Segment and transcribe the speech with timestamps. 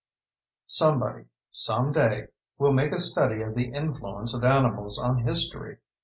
[0.65, 5.77] Somebody someday will make a study of the influence of animals on history.